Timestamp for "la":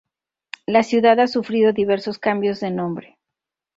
0.65-0.81